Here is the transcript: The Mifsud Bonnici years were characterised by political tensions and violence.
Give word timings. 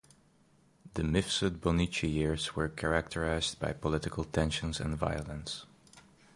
The 0.95 1.03
Mifsud 1.03 1.59
Bonnici 1.59 2.11
years 2.11 2.55
were 2.55 2.69
characterised 2.69 3.59
by 3.59 3.71
political 3.73 4.23
tensions 4.23 4.79
and 4.79 4.97
violence. 4.97 5.67